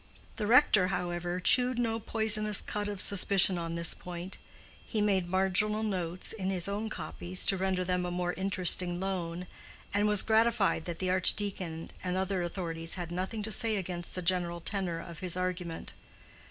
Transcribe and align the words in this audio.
The 0.37 0.47
rector, 0.47 0.87
however, 0.87 1.39
chewed 1.39 1.77
no 1.77 1.99
poisonous 1.99 2.59
cud 2.59 2.87
of 2.89 3.03
suspicion 3.03 3.59
on 3.59 3.75
this 3.75 3.93
point: 3.93 4.39
he 4.83 4.99
made 4.99 5.29
marginal 5.29 5.83
notes 5.83 6.33
on 6.39 6.49
his 6.49 6.67
own 6.67 6.89
copies 6.89 7.45
to 7.45 7.55
render 7.55 7.83
them 7.83 8.03
a 8.03 8.09
more 8.09 8.33
interesting 8.33 8.99
loan, 8.99 9.45
and 9.93 10.07
was 10.07 10.23
gratified 10.23 10.85
that 10.85 10.97
the 10.97 11.11
Archdeacon 11.11 11.91
and 12.03 12.17
other 12.17 12.41
authorities 12.41 12.95
had 12.95 13.11
nothing 13.11 13.43
to 13.43 13.51
say 13.51 13.75
against 13.75 14.15
the 14.15 14.23
general 14.23 14.59
tenor 14.59 14.97
of 14.97 15.19
his 15.19 15.37
argument. 15.37 15.93